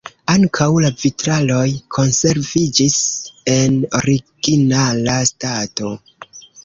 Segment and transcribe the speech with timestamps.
[0.35, 1.65] Ankaŭ la vitraloj
[1.97, 2.97] konserviĝis
[3.59, 5.93] en originala stato.